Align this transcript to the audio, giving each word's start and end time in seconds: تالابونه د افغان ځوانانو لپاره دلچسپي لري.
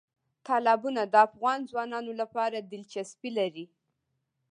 تالابونه 0.47 1.01
د 1.07 1.15
افغان 1.27 1.59
ځوانانو 1.69 2.11
لپاره 2.21 2.57
دلچسپي 2.71 3.29
لري. 3.37 3.65